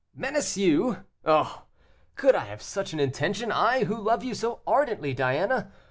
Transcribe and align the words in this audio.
"Menace 0.15 0.57
you! 0.57 1.05
oh! 1.25 1.65
could 2.15 2.33
I 2.33 2.45
have 2.45 2.63
such 2.63 2.91
an 2.91 2.99
intention, 2.99 3.51
I, 3.51 3.83
who 3.83 3.95
love 3.95 4.23
you 4.23 4.33
so 4.33 4.61
ardently, 4.65 5.13
Diana. 5.13 5.71